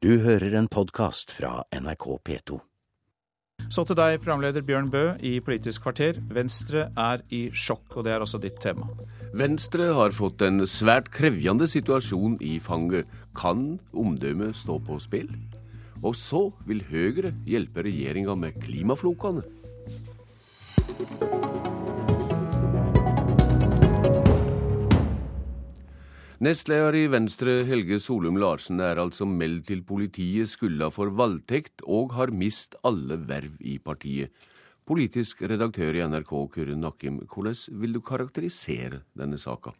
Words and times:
Du 0.00 0.14
hører 0.24 0.54
en 0.56 0.64
podkast 0.64 1.28
fra 1.28 1.58
NRK 1.76 2.04
P2. 2.24 2.56
Så 3.68 3.82
til 3.84 3.98
deg, 3.98 4.14
programleder 4.22 4.64
Bjørn 4.64 4.86
Bø 4.88 5.02
i 5.20 5.34
Politisk 5.44 5.82
kvarter. 5.84 6.16
Venstre 6.32 6.86
er 6.96 7.20
i 7.28 7.42
sjokk, 7.52 7.98
og 7.98 8.06
det 8.06 8.14
er 8.14 8.24
også 8.24 8.40
ditt 8.40 8.56
tema. 8.64 8.88
Venstre 9.36 9.90
har 9.98 10.16
fått 10.16 10.40
en 10.46 10.64
svært 10.64 11.12
krevjende 11.12 11.68
situasjon 11.68 12.38
i 12.40 12.54
fanget. 12.64 13.12
Kan 13.36 13.74
omdømmet 13.92 14.56
stå 14.56 14.78
på 14.88 14.96
spill? 15.04 15.28
Og 16.00 16.16
så 16.16 16.46
vil 16.64 16.80
Høyre 16.88 17.34
hjelpe 17.44 17.84
regjeringa 17.84 18.38
med 18.40 18.56
klimaflokene. 18.64 19.44
Nestleder 26.40 26.96
i 26.96 27.02
Venstre, 27.12 27.58
Helge 27.68 27.98
Solum 28.00 28.38
Larsen, 28.40 28.78
er 28.80 28.96
altså 28.96 29.26
meldt 29.28 29.66
til 29.68 29.82
politiet 29.84 30.48
skylda 30.48 30.86
for 30.88 31.12
voldtekt 31.12 31.82
og 31.84 32.14
har 32.16 32.32
mist 32.32 32.78
alle 32.80 33.18
verv 33.28 33.58
i 33.60 33.74
partiet. 33.76 34.32
Politisk 34.88 35.42
redaktør 35.44 35.98
i 35.98 36.00
NRK, 36.00 36.32
Kyrre 36.54 36.78
Nakkim, 36.80 37.18
hvordan 37.28 37.82
vil 37.82 37.92
du 37.92 38.00
karakterisere 38.00 39.02
denne 39.12 39.36
saka? 39.36 39.74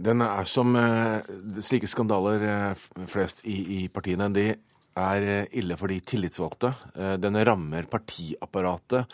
Den 0.00 0.24
er 0.24 0.48
som 0.48 0.72
eh, 0.80 1.28
slike 1.60 1.92
skandaler 1.92 2.48
eh, 2.48 2.88
flest 3.12 3.44
i, 3.44 3.60
i 3.82 3.92
partiene. 3.92 4.30
De 4.32 4.48
er 4.96 5.28
eh, 5.28 5.54
ille 5.60 5.76
for 5.76 5.92
de 5.92 6.00
tillitsvalgte. 6.00 6.72
Den 7.20 7.36
rammer 7.36 7.84
partiapparatet 7.84 9.12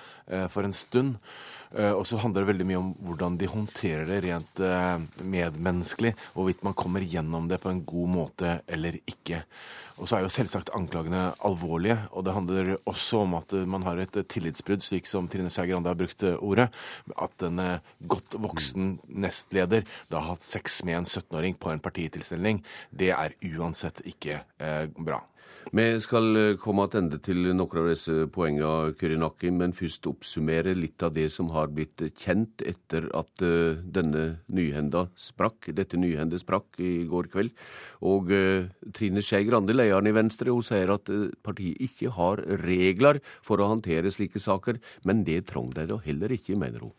for 0.54 0.62
en 0.62 0.78
stund. 0.78 1.16
Og 1.76 2.04
så 2.08 2.18
handler 2.22 2.44
det 2.44 2.50
veldig 2.52 2.66
mye 2.68 2.78
om 2.78 2.92
hvordan 3.06 3.36
de 3.40 3.48
håndterer 3.50 4.06
det 4.08 4.20
rent 4.24 4.60
medmenneskelig. 5.18 6.12
og 6.32 6.38
Hvorvidt 6.38 6.62
man 6.66 6.76
kommer 6.78 7.04
gjennom 7.04 7.48
det 7.50 7.58
på 7.62 7.72
en 7.72 7.82
god 7.84 8.12
måte 8.12 8.52
eller 8.70 8.98
ikke. 9.02 9.42
Og 9.96 10.08
så 10.08 10.18
er 10.18 10.26
jo 10.26 10.32
selvsagt 10.32 10.72
anklagene 10.76 11.30
alvorlige. 11.46 11.96
Og 12.12 12.26
det 12.26 12.34
handler 12.36 12.72
også 12.84 13.22
om 13.24 13.36
at 13.38 13.54
man 13.68 13.86
har 13.86 14.00
et 14.02 14.18
tillitsbrudd, 14.28 14.84
slik 14.84 15.08
som 15.08 15.28
Trine 15.28 15.50
Skei 15.52 15.70
Grande 15.70 15.92
har 15.92 15.98
brukt 15.98 16.24
ordet. 16.36 16.68
At 17.16 17.46
en 17.46 17.62
godt 18.08 18.36
voksen 18.44 18.96
nestleder 19.08 19.86
da 20.10 20.20
har 20.20 20.34
hatt 20.34 20.44
sex 20.44 20.82
med 20.84 21.00
en 21.00 21.08
17-åring 21.08 21.56
på 21.60 21.72
en 21.72 21.82
partitilstelning. 21.82 22.60
Det 22.90 23.12
er 23.16 23.36
uansett 23.56 24.04
ikke 24.08 24.42
eh, 24.60 24.84
bra. 24.96 25.22
Vi 25.74 25.84
skal 25.98 26.36
eh, 26.38 26.56
komme 26.62 26.84
tilbake 26.86 27.18
til 27.26 27.40
noen 27.48 27.78
av 27.80 27.88
disse 27.90 28.28
poengene, 28.30 28.92
Kyrinaki, 29.00 29.50
men 29.50 29.72
først 29.74 30.06
oppsummere 30.06 30.76
litt 30.78 31.02
av 31.02 31.16
det 31.16 31.26
som 31.34 31.48
har 31.50 31.72
blitt 31.74 32.04
kjent 32.14 32.62
etter 32.62 33.08
at 33.18 33.42
eh, 33.42 33.74
denne 33.82 34.38
nyhenda 34.46 35.08
sprakk, 35.18 35.72
dette 35.74 35.98
nyhendet 35.98 36.44
sprakk 36.44 36.78
i 36.78 36.92
går 37.10 37.26
kveld. 37.32 37.50
Og 38.06 38.30
uh, 38.30 38.68
Trine 38.94 39.24
Skei 39.24 39.42
Grande, 39.48 39.74
lederen 39.74 40.06
i 40.06 40.14
Venstre, 40.14 40.54
hun 40.54 40.62
sier 40.62 40.92
at 40.94 41.10
partiet 41.42 41.82
ikke 41.82 42.12
har 42.14 42.44
regler 42.62 43.18
for 43.42 43.58
å 43.58 43.72
håndtere 43.72 44.12
slike 44.14 44.38
saker, 44.38 44.78
men 45.02 45.24
det 45.26 45.48
trenger 45.50 45.80
de 45.80 45.90
da 45.90 45.98
heller 46.06 46.36
ikke, 46.36 46.60
mener 46.60 46.86
hun. 46.86 46.94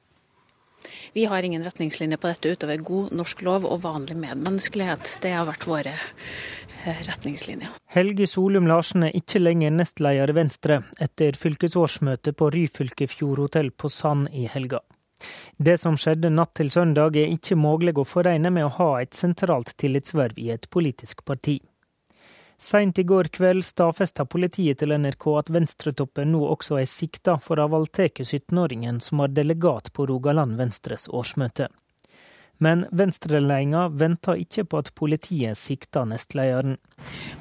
Vi 1.13 1.25
har 1.25 1.43
ingen 1.43 1.63
retningslinjer 1.63 2.19
på 2.21 2.29
dette 2.31 2.51
utover 2.53 2.77
god 2.77 3.13
norsk 3.17 3.41
lov 3.45 3.65
og 3.65 3.81
vanlig 3.85 4.17
medmenneskelighet. 4.19 5.17
Det 5.21 5.33
har 5.33 5.47
vært 5.49 5.67
våre 5.67 5.93
eh, 5.93 6.99
retningslinjer. 7.07 7.73
Helge 7.95 8.27
Solum 8.29 8.67
Larsen 8.69 9.07
er 9.07 9.15
ikke 9.17 9.41
lenger 9.41 9.73
nestleder 9.73 10.33
i 10.33 10.37
Venstre 10.37 10.81
etter 11.01 11.39
fylkesårsmøtet 11.39 12.37
på 12.37 12.51
Ryfylke 12.53 13.09
Fjordhotell 13.11 13.71
på 13.71 13.89
Sand 13.89 14.29
i 14.33 14.45
helga. 14.51 14.83
Det 15.57 15.79
som 15.81 15.97
skjedde 15.97 16.29
natt 16.29 16.53
til 16.59 16.69
søndag 16.71 17.17
er 17.17 17.31
ikke 17.33 17.57
mulig 17.57 17.95
å 17.97 18.05
foregne 18.05 18.51
med 18.53 18.67
å 18.67 18.75
ha 18.77 18.91
et 19.01 19.17
sentralt 19.17 19.73
tillitsverv 19.81 20.37
i 20.37 20.51
et 20.53 20.69
politisk 20.69 21.25
parti. 21.25 21.57
Seint 22.57 22.99
i 22.99 23.03
går 23.03 23.29
kveld 23.29 23.61
stadfesta 23.65 24.25
politiet 24.25 24.79
til 24.81 24.95
NRK 24.97 25.25
at 25.37 25.49
Venstretoppen 25.53 26.31
nå 26.33 26.39
også 26.49 26.79
er 26.81 26.87
sikta 26.89 27.35
for 27.37 27.59
å 27.59 27.67
ha 27.67 27.71
voldtatt 27.75 28.23
17-åringen 28.23 28.97
som 29.03 29.21
var 29.21 29.35
delegat 29.37 29.91
på 29.93 30.07
Rogaland 30.09 30.57
Venstres 30.57 31.05
årsmøte. 31.07 31.67
Men 32.57 32.87
venstreledelsen 32.89 33.93
venter 34.01 34.41
ikke 34.41 34.65
på 34.65 34.81
at 34.81 34.89
politiet 34.97 35.59
sikter 35.59 36.09
nestlederen. 36.09 36.79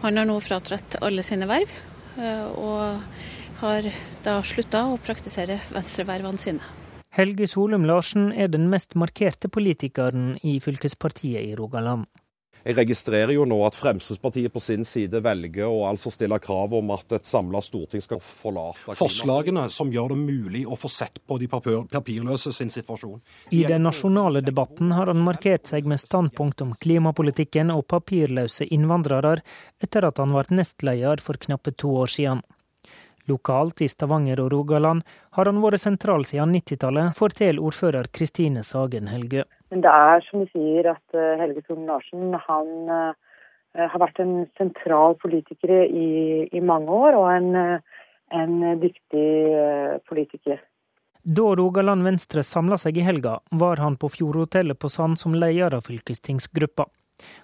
Han 0.02 0.20
har 0.20 0.28
nå 0.28 0.36
fratrådt 0.44 0.98
alle 1.00 1.24
sine 1.24 1.48
verv, 1.48 1.72
eh, 2.20 2.44
og 2.52 3.00
har 3.62 3.88
da 4.26 4.36
slutta 4.44 4.84
å 4.90 5.00
praktisere 5.00 5.62
venstrevervene 5.72 6.42
sine. 6.42 6.74
Helge 7.16 7.48
Solum 7.48 7.88
Larsen 7.88 8.28
er 8.36 8.52
den 8.52 8.68
mest 8.68 8.92
markerte 8.92 9.48
politikeren 9.48 10.34
i 10.44 10.58
fylkespartiet 10.60 11.40
i 11.40 11.56
Rogaland. 11.56 12.04
Jeg 12.66 12.74
registrerer 12.74 13.30
jo 13.30 13.44
nå 13.46 13.60
at 13.62 13.76
Fremskrittspartiet 13.78 14.50
på 14.50 14.58
sin 14.58 14.82
side 14.82 15.20
velger 15.22 15.68
å 15.70 15.84
altså 15.86 16.10
stille 16.10 16.34
krav 16.42 16.72
om 16.74 16.88
at 16.96 17.14
et 17.14 17.28
samla 17.28 17.60
storting 17.62 18.02
skal 18.02 18.18
forlate 18.18 18.96
Forslagene 18.98 19.68
som 19.70 19.92
gjør 19.94 20.16
det 20.16 20.18
mulig 20.24 20.64
å 20.66 20.74
få 20.74 20.90
sett 20.90 21.20
på 21.22 21.38
de 21.38 21.46
papirløse 21.46 22.50
sin 22.56 22.72
situasjon. 22.74 23.20
I 23.54 23.62
den 23.70 23.86
nasjonale 23.86 24.42
debatten 24.42 24.90
har 24.96 25.12
han 25.12 25.22
markert 25.22 25.70
seg 25.70 25.86
med 25.86 26.02
standpunkt 26.02 26.66
om 26.66 26.74
klimapolitikken 26.82 27.70
og 27.70 27.86
papirløse 27.94 28.66
innvandrere, 28.74 29.38
etter 29.78 30.10
at 30.10 30.18
han 30.18 30.34
ble 30.34 30.58
nestleder 30.58 31.22
for 31.22 31.38
knappe 31.38 31.70
to 31.78 31.94
år 32.02 32.10
siden. 32.18 32.42
Lokalt 33.30 33.82
i 33.82 33.88
Stavanger 33.90 34.40
og 34.44 34.52
Rogaland 34.52 35.04
har 35.36 35.50
han 35.50 35.60
vært 35.62 35.82
sentral 35.82 36.26
siden 36.28 36.54
90-tallet, 36.54 37.16
forteller 37.18 37.62
ordfører 37.62 38.10
Kristine 38.14 38.62
Sagen 38.66 39.10
Helgø. 39.12 39.44
Men 39.70 39.82
det 39.82 39.92
er 39.92 40.22
som 40.28 40.44
du 40.44 40.50
sier 40.52 40.92
at 40.92 41.18
eh, 41.18 41.34
Helge 41.40 41.64
Thorn 41.66 41.88
Larsen 41.90 42.36
han 42.46 42.70
uh, 42.86 43.16
har 43.76 44.00
vært 44.00 44.22
en 44.22 44.36
sentral 44.58 45.18
politiker 45.20 45.74
i, 45.86 46.46
i 46.46 46.62
mange 46.64 46.88
år, 46.88 47.18
og 47.18 47.26
en, 47.34 47.80
en 48.32 48.54
dyktig 48.80 49.26
politiker. 50.08 50.62
Da 51.26 51.42
Rogaland 51.58 52.06
Venstre 52.06 52.44
samla 52.46 52.78
seg 52.78 53.00
i 53.00 53.02
helga, 53.02 53.40
var 53.50 53.80
han 53.82 53.96
på 53.98 54.08
Fjordhotellet 54.14 54.78
på 54.78 54.88
Sand 54.88 55.18
som 55.18 55.34
leder 55.34 55.74
av 55.74 55.82
fylkestingsgruppa. 55.88 56.86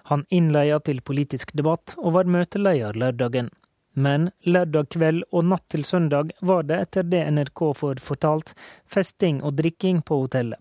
Han 0.07 0.23
innleia 0.29 0.77
til 0.79 1.01
politisk 1.03 1.51
debatt, 1.51 1.97
og 1.97 2.15
var 2.15 2.29
møteleder 2.31 2.95
lørdagen. 2.95 3.49
Men 3.93 4.31
lørdag 4.41 4.89
kveld 4.95 5.23
og 5.31 5.45
natt 5.51 5.65
til 5.69 5.85
søndag 5.85 6.33
var 6.41 6.65
det, 6.69 6.79
etter 6.87 7.05
det 7.05 7.23
NRK 7.31 7.65
får 7.77 8.01
fortalt, 8.01 8.53
festing 8.89 9.41
og 9.43 9.57
drikking 9.59 10.01
på 10.01 10.23
hotellet. 10.23 10.59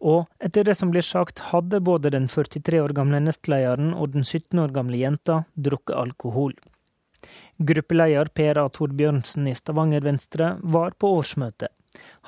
Og 0.00 0.26
etter 0.42 0.66
det 0.68 0.74
som 0.76 0.90
blir 0.92 1.04
sagt, 1.04 1.40
hadde 1.52 1.80
både 1.80 2.12
den 2.12 2.28
43 2.28 2.80
år 2.82 2.92
gamle 2.96 3.20
nestlederen 3.24 3.92
og 3.94 4.12
den 4.16 4.24
17 4.24 4.58
år 4.60 4.72
gamle 4.74 5.00
jenta 5.00 5.42
drukket 5.54 5.96
alkohol. 5.96 6.56
Gruppeleder 7.62 8.32
Per 8.34 8.58
A. 8.58 8.66
Torbjørnsen 8.68 9.46
i 9.48 9.54
Stavanger 9.54 10.04
Venstre 10.04 10.56
var 10.62 10.96
på 10.98 11.12
årsmøte. 11.20 11.68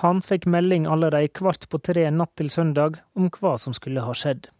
Han 0.04 0.20
fikk 0.22 0.46
melding 0.50 0.86
allerede 0.86 1.32
kvart 1.32 1.68
på 1.72 1.80
tre 1.80 2.10
natt 2.12 2.34
til 2.38 2.50
søndag 2.52 3.00
om 3.16 3.30
hva 3.32 3.56
som 3.60 3.74
skulle 3.76 4.04
ha 4.04 4.14
skjedd. 4.16 4.50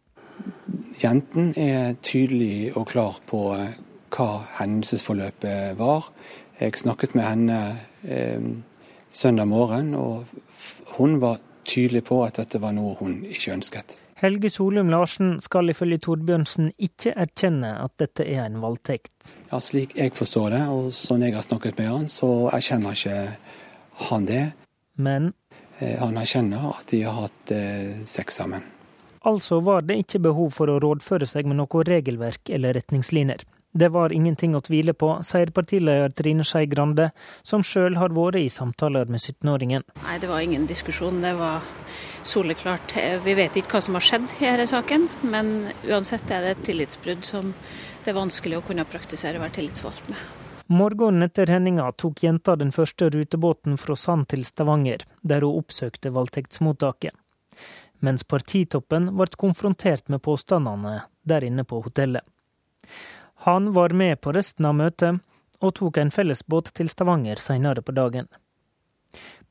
Jenten 0.99 1.53
er 1.61 1.95
tydelig 2.03 2.73
og 2.75 2.89
klar 2.91 3.21
på 3.29 3.53
hva 4.15 4.45
hendelsesforløpet 4.61 5.79
var. 5.79 6.09
Jeg 6.61 6.79
snakket 6.79 7.17
med 7.19 7.27
henne 7.27 7.59
eh, 8.07 8.47
søndag 9.11 9.51
morgen, 9.51 9.95
og 9.95 10.25
hun 10.99 11.21
var 11.21 11.43
tydelig 11.65 12.05
på 12.05 12.23
at 12.25 12.39
dette 12.39 12.61
var 12.63 12.75
noe 12.77 12.95
hun 13.01 13.23
ikke 13.27 13.55
ønsket. 13.57 13.99
Helge 14.25 14.49
Solum 14.51 14.89
Larsen 14.89 15.41
skal 15.43 15.69
ifølge 15.69 15.99
Torbjørnsen 16.07 16.71
ikke 16.79 17.13
erkjenne 17.19 17.75
at 17.83 17.97
dette 18.01 18.25
er 18.25 18.45
en 18.47 18.61
voldtekt. 18.63 19.35
Ja, 19.51 19.59
Slik 19.61 19.97
jeg 19.99 20.15
forstår 20.17 20.55
det, 20.55 20.63
og 20.71 20.93
sånn 20.97 21.27
jeg 21.27 21.35
har 21.35 21.45
snakket 21.45 21.81
med 21.81 21.91
han, 21.91 22.07
så 22.09 22.49
erkjenner 22.55 22.95
ikke 22.95 23.17
han 24.09 24.29
det. 24.31 24.45
Men? 24.97 25.33
Eh, 25.81 25.99
han 25.99 26.17
erkjenner 26.21 26.71
at 26.71 26.87
de 26.95 27.03
har 27.03 27.27
hatt 27.27 27.53
eh, 27.53 27.91
sex 28.07 28.39
sammen. 28.41 28.63
Altså 29.25 29.59
var 29.65 29.85
det 29.89 29.99
ikke 30.05 30.23
behov 30.29 30.53
for 30.55 30.71
å 30.71 30.79
rådføre 30.83 31.27
seg 31.27 31.49
med 31.49 31.59
noe 31.59 31.85
regelverk 31.89 32.53
eller 32.53 32.77
retningslinjer. 32.77 33.43
Det 33.75 33.89
var 33.91 34.13
ingenting 34.15 34.53
å 34.55 34.61
tvile 34.63 34.93
på, 34.95 35.09
sier 35.27 35.51
partileder 35.51 36.13
Trine 36.15 36.45
Skei 36.47 36.69
Grande, 36.71 37.09
som 37.43 37.65
sjøl 37.67 37.97
har 37.99 38.13
vært 38.15 38.39
i 38.39 38.47
samtaler 38.47 39.09
med 39.11 39.19
17-åringen. 39.19 39.83
Nei, 40.05 40.19
det 40.23 40.29
var 40.31 40.45
ingen 40.45 40.69
diskusjon. 40.71 41.19
Det 41.25 41.33
var 41.35 41.65
soleklart. 42.23 42.95
Vi 43.25 43.35
vet 43.35 43.59
ikke 43.59 43.75
hva 43.75 43.81
som 43.83 43.99
har 43.99 44.05
skjedd 44.07 44.29
i 44.39 44.45
denne 44.47 44.69
saken, 44.71 45.09
men 45.27 45.51
uansett 45.89 46.31
er 46.31 46.47
det 46.47 46.53
et 46.55 46.63
tillitsbrudd 46.69 47.27
som 47.27 47.51
det 48.05 48.13
er 48.13 48.19
vanskelig 48.21 48.61
å 48.61 48.63
kunne 48.69 48.87
praktisere 48.87 49.41
å 49.41 49.43
være 49.43 49.57
tillitsvalgt 49.59 50.13
med. 50.13 50.23
Morgenen 50.71 51.27
etter 51.27 51.51
hendinga 51.51 51.89
tok 51.99 52.23
jenta 52.23 52.55
den 52.57 52.71
første 52.73 53.11
rutebåten 53.11 53.75
fra 53.81 53.99
Sand 53.99 54.31
til 54.31 54.47
Stavanger, 54.47 55.03
der 55.27 55.43
hun 55.43 55.59
oppsøkte 55.65 56.15
voldtektsmottaket. 56.15 57.11
Mens 58.07 58.23
partitoppen 58.23 59.11
ble 59.19 59.29
konfrontert 59.35 60.07
med 60.15 60.23
påstandene 60.23 61.01
der 61.27 61.51
inne 61.51 61.67
på 61.67 61.83
hotellet. 61.83 62.23
Han 63.45 63.73
var 63.73 63.91
med 63.91 64.21
på 64.21 64.33
resten 64.33 64.65
av 64.65 64.73
møtet, 64.79 65.19
og 65.61 65.75
tok 65.77 65.99
en 66.01 66.11
fellesbåt 66.11 66.71
til 66.79 66.89
Stavanger 66.89 67.37
senere 67.37 67.83
på 67.85 67.93
dagen. 67.93 68.25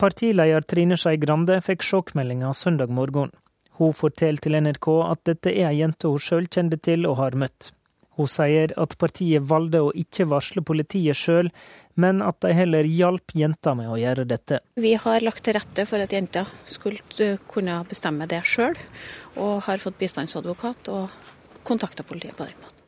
Partileder 0.02 0.66
Trine 0.66 0.98
Skei 0.98 1.20
Grande 1.22 1.60
fikk 1.62 1.86
sjokkmeldinga 1.86 2.50
søndag 2.58 2.90
morgen. 2.90 3.30
Hun 3.78 3.94
forteller 3.94 4.42
til 4.42 4.58
NRK 4.66 4.90
at 5.12 5.22
dette 5.30 5.54
er 5.54 5.70
ei 5.70 5.84
jente 5.84 6.10
hun 6.10 6.26
sjøl 6.26 6.50
kjente 6.50 6.82
til 6.82 7.06
og 7.06 7.20
har 7.22 7.38
møtt. 7.38 7.70
Hun 8.18 8.34
sier 8.34 8.74
at 8.82 8.98
partiet 8.98 9.46
valgte 9.54 9.86
å 9.86 9.94
ikke 9.94 10.26
varsle 10.30 10.66
politiet 10.66 11.18
sjøl, 11.18 11.54
men 11.94 12.26
at 12.26 12.42
de 12.42 12.58
heller 12.58 12.90
hjalp 12.90 13.38
jenta 13.38 13.78
med 13.78 13.94
å 13.94 14.02
gjøre 14.02 14.26
dette. 14.26 14.64
Vi 14.74 14.98
har 15.06 15.22
lagt 15.22 15.46
til 15.46 15.54
rette 15.54 15.86
for 15.86 16.02
at 16.02 16.18
jenta 16.18 16.48
skulle 16.66 17.36
kunne 17.46 17.84
bestemme 17.90 18.26
det 18.26 18.42
sjøl, 18.42 18.74
og 19.38 19.68
har 19.70 19.82
fått 19.86 20.02
bistandsadvokat 20.02 20.90
og 20.98 21.62
kontakta 21.62 22.02
politiet 22.02 22.34
på 22.42 22.50
den 22.50 22.58
måten. 22.58 22.83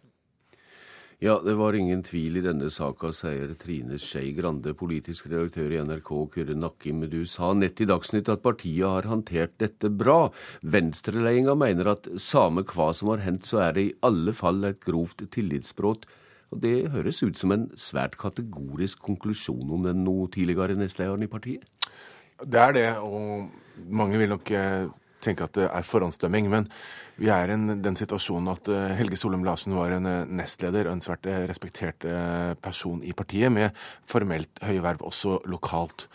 Ja, 1.24 1.38
det 1.40 1.54
var 1.56 1.74
ingen 1.74 2.02
tvil 2.04 2.36
i 2.38 2.42
denne 2.44 2.68
saka, 2.74 3.14
sier 3.16 3.54
Trine 3.56 3.96
Skei 4.04 4.34
Grande, 4.36 4.74
politisk 4.76 5.30
redaktør 5.32 5.72
i 5.72 5.78
NRK, 5.80 6.10
Kyrre 6.34 6.58
Nakkim. 6.60 7.06
Du 7.08 7.22
sa 7.30 7.54
nett 7.56 7.80
i 7.80 7.88
Dagsnytt 7.88 8.28
at 8.34 8.44
partiet 8.44 8.84
har 8.84 9.08
håndtert 9.08 9.54
dette 9.64 9.88
bra. 9.88 10.28
Venstreledelsen 10.60 11.62
mener 11.62 11.94
at 11.94 12.10
samme 12.20 12.66
hva 12.68 12.90
som 12.92 13.14
har 13.14 13.24
hendt, 13.24 13.48
så 13.48 13.64
er 13.64 13.78
det 13.78 13.86
i 13.86 13.96
alle 14.04 14.36
fall 14.36 14.60
et 14.68 14.84
grovt 14.84 15.24
tillitsbrudd. 15.32 16.04
Og 16.52 16.62
Det 16.62 16.92
høres 16.92 17.24
ut 17.24 17.40
som 17.40 17.56
en 17.56 17.70
svært 17.80 18.20
kategorisk 18.20 19.00
konklusjon 19.08 19.72
om 19.72 19.88
den 19.88 20.04
noe 20.04 20.28
tidligere 20.28 20.76
nestlederen 20.76 21.24
i 21.24 21.32
partiet? 21.32 21.64
Det 22.44 22.60
er 22.60 22.76
det, 22.76 22.90
og 23.00 23.48
mange 23.88 24.20
vil 24.20 24.36
nok 24.36 24.52
eh, 24.52 24.92
tenke 25.25 25.48
at 25.48 25.56
det 25.57 25.68
er 25.68 25.88
forhåndsdømming. 25.88 26.50
Men 26.54 26.69
vi 27.22 27.30
er 27.33 27.51
i 27.51 27.57
den 27.57 28.00
situasjonen 28.00 28.51
at 28.54 28.72
eh, 28.72 28.95
Helge 29.00 29.19
Solum 29.19 29.45
Larsen 29.48 29.75
var 29.77 29.95
en 29.95 30.10
eh, 30.10 30.24
nestleder 30.27 30.89
og 30.89 30.98
en 30.98 31.04
svært 31.06 31.27
eh, 31.30 31.45
respektert 31.50 32.07
person 32.63 33.01
i 33.04 33.13
partiet, 33.16 33.51
med 33.54 33.75
formelt 34.10 34.62
høye 34.66 34.83
verv 34.83 35.06
også 35.06 35.39
lokalt. 35.51 36.07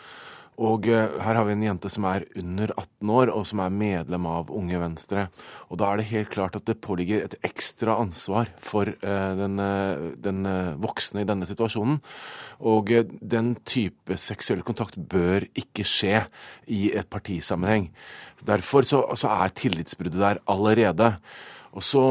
Og 0.61 0.85
her 0.85 1.37
har 1.37 1.45
vi 1.47 1.53
en 1.55 1.63
jente 1.63 1.89
som 1.89 2.05
er 2.09 2.25
under 2.37 2.73
18 2.75 3.11
år, 3.15 3.31
og 3.33 3.45
som 3.49 3.61
er 3.63 3.73
medlem 3.73 4.25
av 4.29 4.51
Unge 4.53 4.81
Venstre. 4.81 5.23
Og 5.71 5.79
da 5.81 5.89
er 5.89 6.01
det 6.01 6.09
helt 6.11 6.31
klart 6.33 6.57
at 6.59 6.65
det 6.67 6.81
påligger 6.83 7.23
et 7.23 7.37
ekstra 7.47 7.95
ansvar 8.01 8.51
for 8.61 8.91
den, 8.91 9.61
den 10.21 10.49
voksne 10.83 11.23
i 11.23 11.29
denne 11.29 11.47
situasjonen. 11.49 12.01
Og 12.59 12.91
den 13.21 13.55
type 13.65 14.19
seksuell 14.21 14.61
kontakt 14.67 14.99
bør 14.99 15.47
ikke 15.57 15.87
skje 15.87 16.25
i 16.67 16.91
et 16.93 17.09
partisammenheng. 17.09 17.89
Derfor 18.45 18.85
så, 18.85 19.01
så 19.17 19.31
er 19.33 19.55
tillitsbruddet 19.55 20.21
der 20.21 20.43
allerede. 20.51 21.15
Og 21.71 21.83
så 21.85 22.03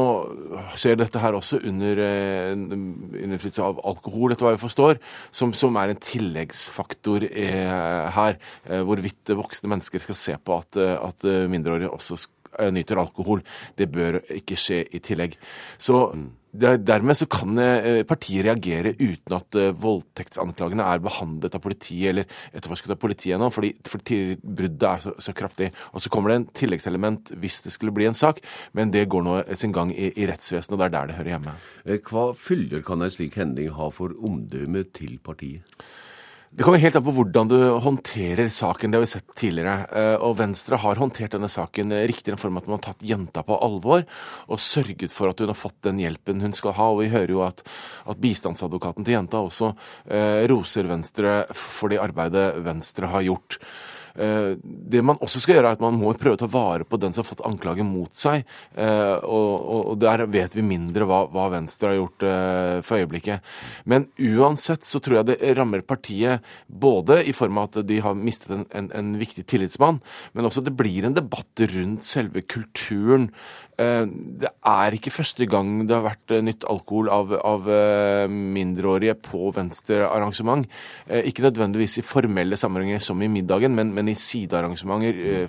skjer 0.79 0.97
dette 0.97 1.21
her 1.21 1.37
også 1.37 1.59
under 1.69 2.01
eh, 2.01 2.53
innflytelse 2.55 3.65
av 3.65 3.81
alkohol, 3.91 4.33
etter 4.33 4.47
hva 4.47 4.55
jeg 4.55 4.63
forstår, 4.63 5.01
som, 5.29 5.53
som 5.57 5.77
er 5.77 5.93
en 5.93 6.01
tilleggsfaktor 6.01 7.27
eh, 7.29 8.07
her. 8.17 8.39
Eh, 8.65 8.81
hvorvidt 8.87 9.33
voksne 9.37 9.69
mennesker 9.75 10.01
skal 10.01 10.17
se 10.17 10.37
på 10.41 10.57
at, 10.57 10.81
eh, 10.81 10.95
at 10.97 11.27
mindreårige 11.51 11.93
også 11.93 12.17
nyter 12.69 13.01
alkohol. 13.01 13.41
Det 13.77 13.89
bør 13.91 14.21
ikke 14.37 14.59
skje 14.59 14.83
i 14.91 15.01
tillegg. 15.03 15.39
Så. 15.81 16.03
Dermed 16.51 17.15
så 17.15 17.29
kan 17.31 17.55
eh, 17.63 18.01
partiet 18.03 18.43
reagere 18.43 18.91
uten 18.99 19.35
at 19.37 19.55
eh, 19.55 19.69
voldtektsanklagene 19.71 20.83
er 20.83 20.99
behandlet 20.99 21.55
av 21.55 21.63
politiet 21.63 22.09
eller 22.09 22.27
etterforsket 22.51 22.91
av 22.91 22.99
politiet 22.99 23.37
ennå, 23.37 23.47
fordi, 23.55 23.69
fordi 23.87 24.17
bruddet 24.43 24.83
er 24.89 25.05
så, 25.05 25.13
så, 25.15 25.31
kraftig. 25.31 25.69
Og 25.95 26.03
så 26.03 26.11
kommer 26.11 26.33
det 26.33 26.37
en 26.41 26.49
tilleggselement 26.59 27.31
hvis 27.39 27.61
det 27.63 27.71
skulle 27.71 27.95
bli 27.95 28.09
en 28.09 28.19
sak, 28.19 28.43
men 28.75 28.91
det 28.91 29.07
går 29.07 29.23
nå 29.23 29.37
sin 29.55 29.71
gang 29.71 29.95
i, 29.95 30.11
i 30.11 30.27
rettsvesenet, 30.27 30.75
og 30.75 30.83
det 30.83 30.89
er 30.89 30.95
der 30.97 31.13
det 31.13 31.19
hører 31.21 31.33
hjemme. 31.37 31.57
Eh, 31.85 32.03
hva 32.11 32.27
følger 32.35 32.83
kan 32.83 33.07
en 33.07 33.15
slik 33.15 33.39
hending 33.39 33.71
ha 33.79 33.87
for 33.95 34.11
omdømmet 34.19 34.91
til 34.99 35.21
partiet? 35.23 35.63
Det 36.51 36.65
kommer 36.67 36.81
helt 36.83 36.97
an 36.99 37.03
på 37.05 37.13
hvordan 37.15 37.47
du 37.47 37.55
håndterer 37.79 38.49
saken. 38.51 38.91
Det 38.91 38.97
har 38.97 39.05
vi 39.05 39.09
sett 39.13 39.35
tidligere. 39.39 39.85
Eh, 39.95 40.15
og 40.19 40.35
Venstre 40.35 40.75
har 40.83 40.99
håndtert 40.99 41.31
denne 41.31 41.47
saken 41.47 41.93
riktig 42.11 42.27
i 42.27 42.33
den 42.33 42.41
form 42.41 42.59
at 42.59 42.67
man 42.67 42.75
har 42.75 42.89
tatt 42.89 43.05
jenta 43.07 43.39
på 43.47 43.55
alvor 43.55 44.03
og 44.51 44.59
sørget 44.59 45.15
for 45.15 45.31
at 45.31 45.39
hun 45.39 45.53
har 45.53 45.55
fått 45.55 45.77
den 45.87 46.01
hjelpen 46.03 46.43
hun 46.43 46.51
skal 46.57 46.75
ha. 46.75 46.89
Og 46.91 47.05
vi 47.05 47.13
hører 47.13 47.31
jo 47.31 47.45
at, 47.45 47.63
at 48.03 48.19
bistandsadvokaten 48.19 49.07
til 49.07 49.15
jenta 49.15 49.39
også 49.39 49.71
eh, 50.11 50.43
roser 50.51 50.91
Venstre 50.91 51.37
for 51.55 51.93
det 51.93 52.03
arbeidet 52.03 52.49
Venstre 52.67 53.13
har 53.15 53.23
gjort. 53.29 53.61
Eh, 54.15 54.57
det 54.63 55.01
man 55.05 55.19
også 55.23 55.41
skal 55.41 55.57
gjøre, 55.57 55.71
er 55.71 55.79
at 55.79 55.83
man 55.83 55.97
må 55.99 56.13
prøve 56.19 56.37
å 56.37 56.41
ta 56.41 56.49
vare 56.51 56.87
på 56.87 56.99
den 57.01 57.15
som 57.15 57.23
har 57.23 57.29
fått 57.29 57.45
anklagen 57.47 57.89
mot 57.91 58.11
seg. 58.17 58.45
Eh, 58.75 59.15
og, 59.23 59.95
der 60.01 60.25
vet 60.31 60.55
vi 60.57 60.65
mindre 60.65 61.07
hva, 61.07 61.47
Venstre 61.51 61.91
har 61.91 61.99
gjort 61.99 62.27
eh, 62.27 62.77
for 62.85 63.01
øyeblikket. 63.01 63.47
Men 63.89 64.07
uansett 64.17 64.85
så 64.87 65.01
tror 65.03 65.21
jeg 65.21 65.29
det 65.31 65.55
rammer 65.57 65.85
partiet 65.85 66.45
både 66.67 67.21
i 67.27 67.35
form 67.35 67.59
av 67.59 67.69
at 67.69 67.81
de 67.87 67.99
har 68.03 68.17
mistet 68.17 68.53
en, 68.55 68.67
en, 68.77 68.91
en 68.97 69.11
viktig 69.19 69.45
tillitsmann, 69.49 70.01
men 70.33 70.47
også 70.47 70.63
det 70.65 70.75
blir 70.77 71.07
en 71.07 71.17
debatt 71.17 71.65
rundt 71.71 72.07
selve 72.07 72.43
kulturen 72.45 73.29
det 73.81 74.49
er 74.67 74.93
ikke 74.93 75.13
første 75.13 75.45
gang 75.49 75.87
det 75.89 75.95
har 75.95 76.03
vært 76.05 76.33
nytt 76.45 76.65
alkohol 76.69 77.07
av, 77.09 77.31
av 77.33 77.69
mindreårige 78.29 79.15
på 79.25 79.49
Venstre-arrangement. 79.55 80.67
Ikke 81.25 81.45
nødvendigvis 81.47 81.97
i 81.97 82.05
formelle 82.05 82.59
sammenhenger 82.59 83.01
som 83.01 83.21
i 83.23 83.29
middagen, 83.31 83.73
men, 83.77 83.93
men 84.01 84.11
i 84.11 84.17
sidearrangementer 84.17 85.47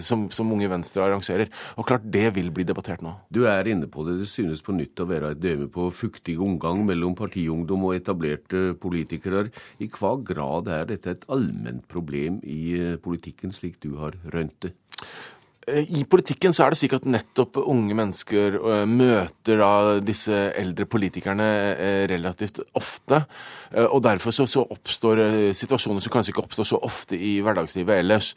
som, 0.00 0.26
som, 0.32 0.52
Unge 0.54 0.70
Venstre 0.72 1.04
arrangerer. 1.04 1.50
Og 1.76 1.86
klart 1.88 2.06
det 2.08 2.26
vil 2.36 2.50
bli 2.54 2.64
debattert 2.66 3.04
nå. 3.04 3.12
Du 3.32 3.44
er 3.50 3.68
inne 3.68 3.88
på 3.92 4.06
det. 4.08 4.16
Det 4.22 4.30
synes 4.32 4.64
på 4.64 4.74
nytt 4.76 5.00
å 5.02 5.08
være 5.10 5.34
et 5.34 5.42
døme 5.42 5.68
på 5.72 5.90
fuktig 5.94 6.38
omgang 6.40 6.82
mellom 6.88 7.16
partiungdom 7.18 7.84
og 7.90 7.98
etablerte 7.98 8.70
politikere. 8.80 9.48
I 9.78 9.90
hva 9.92 10.16
grad 10.24 10.70
er 10.72 10.88
dette 10.94 11.14
et 11.14 11.28
allment 11.32 11.84
problem 11.90 12.40
i 12.42 12.96
politikken, 13.02 13.52
slik 13.54 13.78
du 13.84 13.94
har 14.00 14.16
rønt 14.32 14.56
det? 14.64 14.74
Eh, 15.68 15.84
I 16.00 16.04
politikken 16.08 16.54
så 16.56 16.64
er 16.64 16.72
det 16.72 16.80
slik 16.80 16.94
at 16.96 17.06
nettopp 17.08 17.58
unge 17.60 17.96
mennesker 17.96 18.56
eh, 18.56 18.84
møter 18.88 19.60
disse 20.04 20.36
eldre 20.56 20.86
politikerne 20.88 21.48
eh, 21.74 22.04
relativt 22.10 22.62
ofte. 22.78 23.24
Og 23.92 24.00
derfor 24.02 24.34
så, 24.34 24.48
så, 24.50 24.64
oppstår 24.66 25.20
situasjoner 25.54 26.02
som 26.02 26.10
kanskje 26.10 26.32
ikke 26.32 26.42
oppstår 26.42 26.66
så 26.72 26.78
ofte 26.82 27.14
i 27.14 27.36
hverdagslivet 27.44 28.00
ellers. 28.02 28.32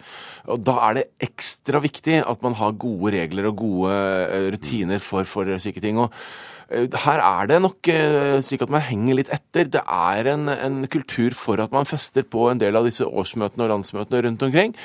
Og 0.45 0.61
da 0.61 0.75
er 0.89 0.99
det 0.99 1.05
ekstra 1.25 1.81
viktig 1.81 2.19
at 2.21 2.43
man 2.45 2.53
har 2.59 2.75
gode 2.77 3.15
regler 3.15 3.47
og 3.49 3.63
gode 3.63 3.95
rutiner 4.53 5.01
for, 5.01 5.25
for 5.25 5.49
slike 5.57 5.81
ting. 5.81 5.97
Og 5.97 6.13
her 6.69 7.23
er 7.23 7.49
det 7.49 7.59
nok 7.63 7.89
slik 8.45 8.61
at 8.65 8.71
man 8.73 8.85
henger 8.85 9.17
litt 9.17 9.33
etter. 9.33 9.71
Det 9.73 9.81
er 9.81 10.29
en, 10.35 10.45
en 10.53 10.77
kultur 10.93 11.33
for 11.37 11.65
at 11.65 11.73
man 11.73 11.89
fester 11.89 12.29
på 12.29 12.51
en 12.51 12.61
del 12.61 12.77
av 12.77 12.85
disse 12.85 13.05
årsmøtene 13.05 13.65
og 13.65 13.73
landsmøtene 13.73 14.21
rundt 14.27 14.45
omkring. 14.45 14.77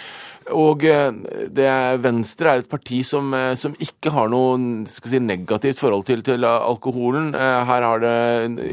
Og 0.57 0.85
eh, 0.89 1.11
det 1.53 1.69
Venstre 2.05 2.53
er 2.53 2.63
et 2.63 2.71
parti 2.71 3.01
som, 3.07 3.33
eh, 3.37 3.55
som 3.59 3.75
ikke 3.83 4.13
har 4.15 4.31
noe 4.33 4.87
si, 4.89 5.21
negativt 5.21 5.81
forhold 5.81 6.07
til, 6.09 6.23
til, 6.25 6.47
alkoholen. 6.49 7.33
Eh, 7.37 7.59
her 7.69 7.85
har 7.85 8.03
det 8.03 8.15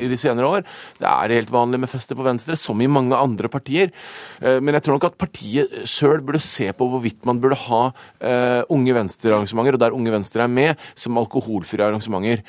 i 0.06 0.10
de 0.12 0.20
senere 0.20 0.48
år. 0.60 0.66
Det 1.00 1.10
er 1.10 1.36
helt 1.36 1.52
vanlig 1.52 1.82
med 1.84 1.92
fester 1.92 2.18
på 2.18 2.26
Venstre, 2.26 2.58
som 2.60 2.82
i 2.82 2.90
mange 2.92 3.16
andre 3.16 3.50
partier. 3.52 3.92
Men 4.42 4.76
jeg 4.76 4.84
tror 4.86 4.98
nok 4.98 5.08
at 5.08 5.18
partiet 5.20 5.74
sjøl 5.90 6.22
burde 6.26 6.42
se 6.44 6.68
på 6.76 6.88
hvorvidt 6.90 7.26
man 7.28 7.40
burde 7.42 7.58
ha 7.66 7.82
Unge 8.74 8.96
Venstre-arrangementer, 8.96 9.78
og 9.78 9.82
der 9.82 9.96
Unge 9.96 10.14
Venstre 10.14 10.44
er 10.46 10.52
med, 10.52 10.82
som 10.98 11.18
alkoholfrie 11.20 11.86
arrangementer. 11.86 12.44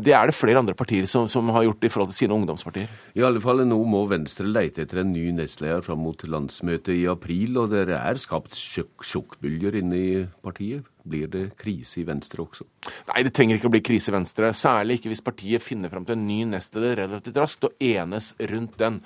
Det 0.00 0.14
er 0.16 0.30
det 0.30 0.36
flere 0.36 0.60
andre 0.62 0.76
partier 0.78 1.08
som, 1.10 1.28
som 1.30 1.50
har 1.54 1.66
gjort 1.66 1.86
i 1.86 1.92
forhold 1.92 2.12
til 2.12 2.20
sine 2.22 2.36
ungdomspartier. 2.36 2.90
I 3.18 3.24
alle 3.26 3.42
fall 3.42 3.64
nå 3.68 3.78
må 3.90 4.04
Venstre 4.10 4.48
leite 4.48 4.84
etter 4.84 5.02
en 5.02 5.12
ny 5.14 5.30
nestleder 5.36 5.84
fram 5.86 6.02
mot 6.04 6.24
landsmøtet 6.24 6.94
i 6.96 7.06
april, 7.10 7.58
og 7.62 7.74
dere 7.74 8.00
er 8.00 8.20
skapt 8.20 8.39
skapt 8.48 9.04
sjokkbølger 9.06 9.76
inne 9.80 9.98
i 9.98 10.24
partiet? 10.44 10.86
Blir 11.10 11.30
det 11.32 11.42
krise 11.58 12.02
i 12.02 12.04
Venstre 12.04 12.42
også? 12.44 12.66
Nei, 13.08 13.22
det 13.24 13.32
trenger 13.34 13.56
ikke 13.56 13.70
å 13.70 13.72
bli 13.72 13.80
krise 13.84 14.10
i 14.10 14.14
Venstre. 14.14 14.50
Særlig 14.56 14.98
ikke 14.98 15.10
hvis 15.12 15.24
partiet 15.24 15.64
finner 15.64 15.92
fram 15.92 16.04
til 16.04 16.16
en 16.18 16.26
ny 16.28 16.42
nestleder 16.50 16.98
relativt 17.00 17.40
raskt 17.40 17.66
og 17.70 17.82
enes 17.82 18.34
rundt 18.52 18.76
den. 18.80 19.00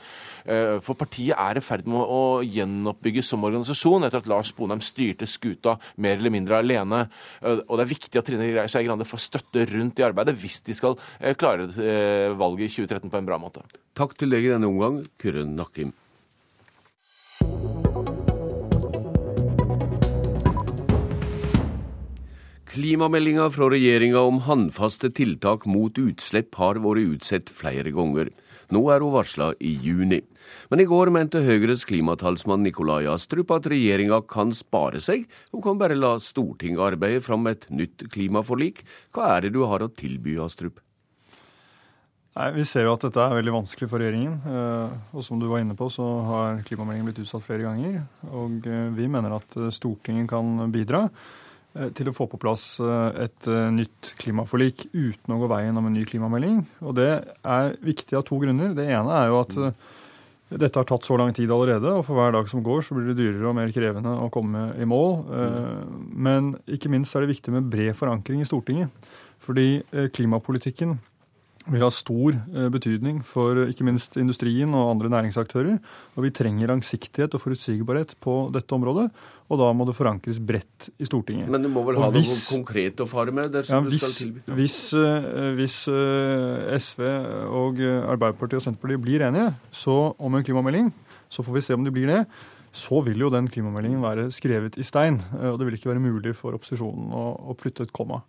Eh, 0.44 0.80
for 0.84 0.98
partiet 0.98 1.38
er 1.38 1.60
i 1.60 1.64
ferd 1.64 1.86
med 1.90 2.02
å 2.02 2.42
gjenoppbygges 2.42 3.30
som 3.30 3.46
organisasjon 3.46 4.08
etter 4.08 4.24
at 4.24 4.30
Lars 4.30 4.50
Bonheim 4.56 4.82
styrte 4.84 5.28
skuta 5.30 5.76
mer 5.96 6.18
eller 6.18 6.34
mindre 6.34 6.58
alene. 6.60 7.04
Eh, 7.40 7.62
og 7.62 7.78
det 7.78 7.86
er 7.86 7.94
viktig 7.94 8.20
at 8.20 8.30
Trine 8.30 8.68
Skei 8.68 8.86
Grande 8.88 9.08
får 9.08 9.26
støtte 9.28 9.66
rundt 9.70 10.02
i 10.02 10.06
arbeidet 10.06 10.36
hvis 10.40 10.60
de 10.66 10.76
skal 10.76 10.98
eh, 11.20 11.36
klare 11.38 11.70
valget 12.34 12.68
i 12.68 12.74
2013 12.82 13.10
på 13.10 13.20
en 13.20 13.28
bra 13.28 13.38
måte. 13.40 13.62
Takk 13.94 14.18
til 14.18 14.34
deg 14.34 14.48
i 14.48 14.56
denne 14.56 14.68
omgang, 14.70 15.04
Kyrre 15.22 15.46
Nakkim. 15.46 15.94
Klimameldinga 22.74 23.44
fra 23.54 23.68
regjeringa 23.70 24.18
om 24.26 24.40
håndfaste 24.42 25.12
tiltak 25.14 25.62
mot 25.70 25.94
utslipp 25.94 26.56
har 26.58 26.80
vært 26.82 27.04
utsatt 27.12 27.52
flere 27.54 27.92
ganger. 27.94 28.32
Nå 28.74 28.80
er 28.90 29.04
hun 29.04 29.12
varsla 29.14 29.52
i 29.62 29.76
juni. 29.78 30.18
Men 30.72 30.82
i 30.82 30.86
går 30.90 31.12
mente 31.14 31.44
Høyres 31.46 31.84
klimatalsmann 31.86 32.64
Nikolai 32.66 33.04
Astrup 33.12 33.52
at 33.54 33.68
regjeringa 33.70 34.18
kan 34.26 34.50
spare 34.50 34.98
seg, 34.98 35.28
og 35.54 35.62
kan 35.68 35.78
bare 35.78 35.94
la 35.94 36.16
Stortinget 36.18 36.82
arbeide 36.88 37.22
fram 37.22 37.46
et 37.46 37.68
nytt 37.70 38.08
klimaforlik. 38.10 38.82
Hva 39.14 39.36
er 39.36 39.46
det 39.46 39.54
du 39.54 39.60
har 39.70 39.86
å 39.86 39.90
tilby, 39.94 40.34
Astrup? 40.42 40.82
Nei, 42.34 42.50
Vi 42.58 42.66
ser 42.66 42.88
jo 42.88 42.96
at 42.98 43.06
dette 43.06 43.22
er 43.22 43.38
veldig 43.38 43.54
vanskelig 43.60 43.86
for 43.92 44.02
regjeringen. 44.02 44.34
Eh, 44.50 44.98
og 45.14 45.22
som 45.22 45.38
du 45.38 45.46
var 45.46 45.62
inne 45.62 45.78
på, 45.78 45.86
så 45.94 46.10
har 46.26 46.66
klimameldingen 46.66 47.12
blitt 47.12 47.22
utsatt 47.22 47.46
flere 47.46 47.70
ganger. 47.70 48.02
Og 48.34 48.66
eh, 48.66 48.90
vi 48.98 49.06
mener 49.06 49.38
at 49.38 49.60
Stortinget 49.78 50.26
kan 50.34 50.72
bidra. 50.74 51.06
Eh, 51.76 51.90
til 51.96 52.10
å 52.10 52.14
få 52.16 52.26
på 52.30 52.40
plass 52.40 52.78
eh, 52.82 53.24
et 53.26 53.48
eh, 53.50 53.72
nytt 53.74 54.14
klimaforlik 54.20 54.86
uten 54.92 55.34
å 55.34 55.40
gå 55.42 55.50
veien 55.52 55.76
om 55.80 55.88
en 55.88 55.96
ny 55.96 56.04
klimamelding. 56.08 56.62
Og 56.84 56.96
det 56.98 57.10
er 57.42 57.76
viktig 57.84 58.18
av 58.18 58.26
to 58.28 58.40
grunner. 58.42 58.74
Det 58.76 58.86
ene 58.88 59.20
er 59.20 59.30
jo 59.32 59.42
at 59.42 59.56
dette 60.54 60.78
har 60.78 60.86
tatt 60.86 61.06
så 61.06 61.16
lang 61.18 61.32
tid 61.34 61.50
allerede, 61.50 61.90
og 61.90 62.04
for 62.06 62.18
hver 62.18 62.34
dag 62.36 62.50
som 62.50 62.62
går, 62.62 62.84
så 62.84 62.94
blir 62.94 63.10
det 63.10 63.18
dyrere 63.18 63.48
og 63.50 63.56
mer 63.58 63.72
krevende 63.74 64.12
å 64.22 64.28
komme 64.32 64.68
i 64.78 64.86
mål. 64.86 65.16
Men 66.14 66.52
ikke 66.70 66.92
minst 66.92 67.16
er 67.16 67.24
det 67.24 67.32
viktig 67.32 67.54
med 67.56 67.72
bred 67.72 67.96
forankring 67.98 68.44
i 68.44 68.46
Stortinget. 68.46 68.92
Fordi 69.42 69.82
klimapolitikken 70.14 70.94
vil 71.72 71.84
ha 71.84 71.90
stor 71.92 72.34
eh, 72.36 72.66
betydning 72.72 73.22
for 73.24 73.56
eh, 73.62 73.70
ikke 73.72 73.86
minst 73.86 74.18
industrien 74.20 74.72
og 74.76 74.90
andre 74.92 75.10
næringsaktører. 75.12 75.78
Og 76.14 76.26
vi 76.26 76.32
trenger 76.34 76.68
langsiktighet 76.68 77.36
og 77.36 77.40
forutsigbarhet 77.40 78.14
på 78.24 78.36
dette 78.54 78.76
området. 78.76 79.06
Og 79.52 79.60
da 79.60 79.70
må 79.76 79.86
det 79.88 79.96
forankres 79.96 80.40
bredt 80.40 80.88
i 81.00 81.08
Stortinget. 81.08 81.48
Men 81.52 81.64
du 81.64 81.70
må 81.72 81.84
vel 81.86 82.00
ha 82.00 82.10
hvis, 82.12 82.32
noe 82.32 82.60
konkret 82.60 83.00
å 83.00 83.08
fare 83.08 83.32
med? 83.34 83.56
Ja, 83.68 83.80
hvis, 83.84 84.24
hvis, 84.56 84.80
eh, 84.98 85.52
hvis, 85.56 85.78
SV 86.84 87.04
og 87.48 87.80
Arbeiderpartiet 87.80 88.60
og 88.60 88.66
Senterpartiet 88.66 89.04
blir 89.04 89.24
enige 89.24 89.52
så, 89.72 90.12
om 90.18 90.36
en 90.36 90.44
klimamelding, 90.44 90.90
så 91.32 91.44
får 91.44 91.58
vi 91.58 91.64
se 91.64 91.76
om 91.76 91.86
de 91.86 91.92
blir 91.94 92.12
det. 92.12 92.24
Så 92.74 92.98
vil 93.06 93.20
jo 93.22 93.30
den 93.30 93.46
klimameldingen 93.48 94.02
være 94.02 94.26
skrevet 94.34 94.76
i 94.82 94.84
stein. 94.84 95.20
Og 95.46 95.60
det 95.60 95.68
vil 95.68 95.78
ikke 95.78 95.92
være 95.92 96.02
mulig 96.02 96.34
for 96.36 96.56
opposisjonen 96.58 97.12
å, 97.14 97.24
å 97.52 97.56
flytte 97.56 97.86
et 97.86 97.94
komma. 97.94 98.20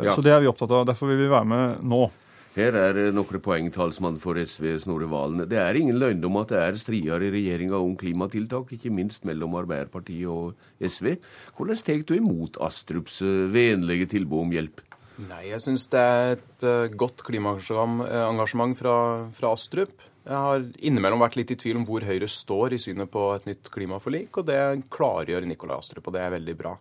Ja. 0.00 0.14
Så 0.14 0.24
det 0.24 0.32
er 0.32 0.40
vi 0.40 0.48
opptatt 0.48 0.72
av. 0.72 0.86
Derfor 0.88 1.12
vil 1.12 1.20
vi 1.20 1.30
være 1.30 1.50
med 1.50 1.86
nå. 1.86 2.06
Her 2.50 2.74
er 2.74 2.96
noen 3.14 3.42
poeng, 3.44 3.68
talsmann 3.70 4.16
for 4.18 4.34
SV, 4.34 4.72
Snorre 4.82 5.06
Valen. 5.10 5.44
Det 5.46 5.58
er 5.62 5.76
ingen 5.78 6.00
løgndom 6.02 6.40
at 6.40 6.50
det 6.50 6.58
er 6.58 6.78
strider 6.80 7.22
i 7.22 7.30
regjeringa 7.30 7.78
om 7.78 7.92
klimatiltak, 7.98 8.72
ikke 8.74 8.90
minst 8.90 9.22
mellom 9.28 9.54
Arbeiderpartiet 9.60 10.26
og 10.26 10.58
SV. 10.82 11.12
Hvordan 11.54 11.82
tar 11.86 12.02
du 12.08 12.16
imot 12.16 12.58
Astrups 12.66 13.20
eh, 13.22 13.46
vennlige 13.54 14.10
tilbud 14.16 14.48
om 14.48 14.54
hjelp? 14.56 14.82
Nei, 15.28 15.44
Jeg 15.52 15.62
syns 15.62 15.86
det 15.92 16.00
er 16.00 16.32
et 16.34 16.64
uh, 16.66 16.90
godt 16.98 17.22
klimaengasjement 17.26 18.78
fra, 18.78 18.96
fra 19.36 19.52
Astrup. 19.54 20.02
Jeg 20.24 20.42
har 20.46 20.66
innimellom 20.82 21.22
vært 21.22 21.38
litt 21.38 21.52
i 21.54 21.58
tvil 21.60 21.78
om 21.78 21.86
hvor 21.86 22.02
Høyre 22.04 22.26
står 22.28 22.74
i 22.74 22.80
synet 22.82 23.12
på 23.12 23.28
et 23.36 23.46
nytt 23.46 23.70
klimaforlik, 23.70 24.40
og 24.40 24.50
det 24.50 24.58
klargjør 24.90 25.46
Nikolai 25.46 25.78
Astrup, 25.78 26.08
og 26.08 26.16
det 26.16 26.24
er 26.24 26.34
veldig 26.34 26.56
bra. 26.58 26.74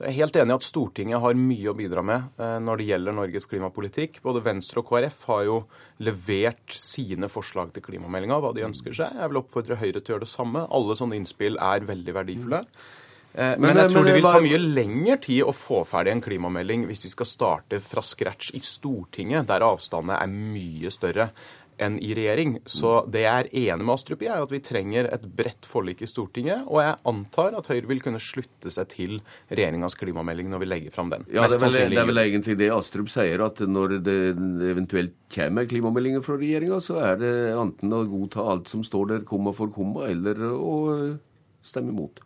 Jeg 0.00 0.14
er 0.14 0.16
helt 0.16 0.36
enig 0.40 0.54
i 0.54 0.56
at 0.56 0.64
Stortinget 0.64 1.20
har 1.20 1.36
mye 1.36 1.68
å 1.68 1.76
bidra 1.76 2.00
med 2.00 2.40
eh, 2.40 2.56
når 2.64 2.80
det 2.80 2.86
gjelder 2.88 3.16
Norges 3.18 3.46
klimapolitikk. 3.50 4.22
Både 4.24 4.40
Venstre 4.46 4.80
og 4.80 4.88
KrF 4.88 5.18
har 5.28 5.42
jo 5.44 5.58
levert 6.00 6.72
sine 6.72 7.28
forslag 7.28 7.74
til 7.74 7.84
klimameldinga, 7.84 8.38
hva 8.40 8.54
de 8.56 8.64
ønsker 8.64 8.96
seg. 8.96 9.18
Jeg 9.20 9.32
vil 9.32 9.42
oppfordre 9.42 9.76
Høyre 9.76 10.00
til 10.00 10.14
å 10.14 10.16
gjøre 10.16 10.24
det 10.24 10.32
samme. 10.32 10.64
Alle 10.72 10.96
sånne 10.96 11.20
innspill 11.20 11.60
er 11.60 11.84
veldig 11.84 12.16
verdifulle. 12.16 12.62
Eh, 13.34 13.52
men, 13.60 13.66
men 13.68 13.82
jeg 13.82 13.92
tror 13.92 14.08
det 14.08 14.16
vil 14.16 14.30
ta 14.30 14.40
mye 14.42 14.62
lengre 14.62 15.18
tid 15.28 15.44
å 15.44 15.52
få 15.54 15.84
ferdig 15.86 16.16
en 16.16 16.24
klimamelding 16.24 16.88
hvis 16.88 17.04
vi 17.06 17.12
skal 17.12 17.28
starte 17.28 17.84
fra 17.84 18.00
scratch 18.00 18.54
i 18.56 18.64
Stortinget, 18.64 19.50
der 19.52 19.68
avstandene 19.68 20.16
er 20.16 20.32
mye 20.32 20.96
større 20.96 21.28
enn 21.82 21.98
i 22.02 22.12
regjering. 22.16 22.58
Så 22.68 23.00
det 23.10 23.24
jeg 23.24 23.46
er 23.46 23.50
enig 23.72 23.86
med 23.86 23.94
Astrup 23.94 24.24
i, 24.24 24.28
er 24.30 24.44
at 24.44 24.52
vi 24.52 24.62
trenger 24.64 25.08
et 25.10 25.24
bredt 25.36 25.68
forlik 25.68 26.04
i 26.04 26.08
Stortinget. 26.10 26.66
Og 26.68 26.82
jeg 26.84 26.98
antar 27.12 27.56
at 27.58 27.70
Høyre 27.72 27.90
vil 27.90 28.02
kunne 28.04 28.20
slutte 28.22 28.72
seg 28.72 28.90
til 28.92 29.16
regjeringas 29.50 29.96
klimamelding 30.00 30.50
når 30.52 30.64
vi 30.64 30.70
legger 30.70 30.94
fram 30.94 31.12
den. 31.12 31.26
Ja, 31.32 31.46
det 31.48 31.58
er, 31.58 31.64
vel, 31.66 31.94
det 31.94 32.02
er 32.02 32.10
vel 32.12 32.22
egentlig 32.24 32.58
det 32.60 32.70
Astrup 32.74 33.10
sier, 33.12 33.46
at 33.46 33.62
når 33.66 33.98
det 34.06 34.18
eventuelt 34.70 35.16
kommer 35.30 35.68
klimameldinger 35.70 36.24
fra 36.26 36.38
regjeringa, 36.40 36.80
så 36.84 37.00
er 37.12 37.20
det 37.20 37.34
enten 37.54 37.94
å 37.94 38.04
godta 38.10 38.46
alt 38.52 38.70
som 38.70 38.84
står 38.86 39.12
der 39.14 39.26
komma 39.28 39.54
for 39.56 39.72
komma, 39.74 40.08
eller 40.10 40.40
å 40.50 40.74
stemme 41.66 41.94
imot. 41.94 42.22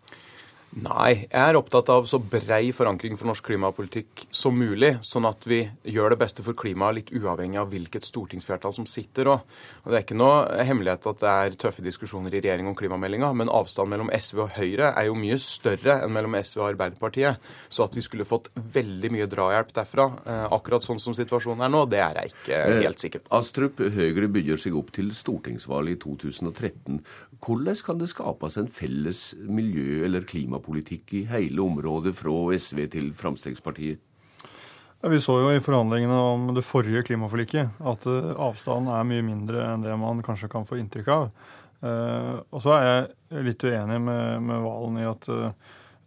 Nei, 0.74 1.28
jeg 1.28 1.38
er 1.38 1.54
opptatt 1.54 1.86
av 1.92 2.06
så 2.10 2.18
brei 2.18 2.72
forankring 2.74 3.14
for 3.14 3.28
norsk 3.30 3.46
klimapolitikk 3.46 4.24
som 4.34 4.56
mulig, 4.58 4.96
sånn 5.06 5.28
at 5.28 5.44
vi 5.46 5.60
gjør 5.86 6.14
det 6.14 6.18
beste 6.24 6.42
for 6.42 6.58
klimaet 6.58 6.96
litt 6.96 7.12
uavhengig 7.14 7.60
av 7.60 7.68
hvilket 7.70 8.06
stortingsflertall 8.08 8.74
som 8.74 8.86
sitter. 8.90 9.30
Og 9.30 9.86
det 9.86 10.00
er 10.00 10.02
ikke 10.02 10.18
noe 10.18 10.64
hemmelighet 10.66 11.06
at 11.06 11.20
det 11.22 11.34
er 11.44 11.54
tøffe 11.62 11.84
diskusjoner 11.84 12.34
i 12.34 12.40
regjering 12.40 12.66
om 12.66 12.74
klimameldinga, 12.74 13.30
men 13.38 13.52
avstanden 13.54 13.92
mellom 13.94 14.10
SV 14.10 14.40
og 14.48 14.56
Høyre 14.56 14.88
er 14.98 15.06
jo 15.06 15.14
mye 15.20 15.38
større 15.38 16.00
enn 16.02 16.14
mellom 16.16 16.34
SV 16.40 16.64
og 16.64 16.66
Arbeiderpartiet. 16.72 17.46
Så 17.70 17.86
at 17.86 17.94
vi 17.94 18.02
skulle 18.02 18.26
fått 18.26 18.50
veldig 18.74 19.12
mye 19.14 19.30
drahjelp 19.30 19.70
derfra, 19.78 20.08
eh, 20.26 20.42
akkurat 20.58 20.82
sånn 20.82 20.98
som 20.98 21.14
situasjonen 21.14 21.68
er 21.68 21.70
nå, 21.70 21.84
det 21.86 22.02
er 22.02 22.18
jeg 22.24 22.34
ikke 22.34 22.58
eh, 22.64 22.80
helt 22.82 23.06
sikker 23.06 23.22
på. 23.22 23.34
Astrup, 23.38 23.84
Høyre 23.94 24.26
bygger 24.40 24.66
seg 24.66 24.74
opp 24.82 24.90
til 24.98 25.14
stortingsvalget 25.14 26.00
i 26.00 26.02
2013. 26.02 27.00
Hvordan 27.44 27.82
kan 27.84 27.98
det 28.00 28.10
skapes 28.10 28.58
en 28.58 28.70
felles 28.72 29.24
miljø- 29.38 30.02
eller 30.08 30.26
klimapolitikk? 30.26 30.63
Klimapolitikk 30.64 31.12
i 31.14 31.26
hele 31.28 31.62
området 31.62 32.14
fra 32.16 32.56
SV 32.56 32.88
til 32.90 33.12
Fremskrittspartiet? 33.14 33.98
Ja, 35.02 35.10
vi 35.10 35.20
så 35.20 35.36
jo 35.36 35.50
i 35.52 35.60
forhandlingene 35.60 36.16
om 36.16 36.54
det 36.54 36.64
forrige 36.64 37.04
klimaforliket 37.04 37.68
at 37.84 38.06
eh, 38.06 38.32
avstanden 38.40 38.88
er 38.88 39.04
mye 39.04 39.22
mindre 39.22 39.66
enn 39.74 39.82
det 39.84 39.94
man 40.00 40.22
kanskje 40.24 40.48
kan 40.48 40.64
få 40.64 40.78
inntrykk 40.80 41.08
av. 41.08 41.30
Uh, 41.84 42.40
og 42.48 42.62
så 42.64 42.70
er 42.78 42.84
jeg 42.86 43.44
litt 43.44 43.64
uenig 43.66 43.98
med, 44.00 44.48
Valen 44.64 45.02
i 45.02 45.04
at 45.04 45.26
uh, 45.28 45.50